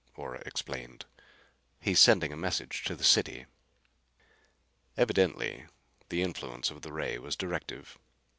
Ora 0.15 0.41
explained. 0.47 1.05
"He's 1.79 1.99
sending 1.99 2.33
a 2.33 2.35
message 2.35 2.83
to 2.85 2.95
the 2.95 3.03
city." 3.03 3.45
Evidently 4.97 5.67
the 6.09 6.23
influence 6.23 6.71
of 6.71 6.81
the 6.81 6.91
ray 6.91 7.19
was 7.19 7.35
directive. 7.35 7.99